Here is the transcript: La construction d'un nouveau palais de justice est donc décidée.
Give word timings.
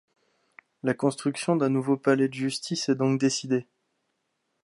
La 0.81 0.95
construction 0.95 1.55
d'un 1.55 1.69
nouveau 1.69 1.95
palais 1.95 2.27
de 2.27 2.33
justice 2.33 2.89
est 2.89 2.95
donc 2.95 3.19
décidée. 3.19 3.67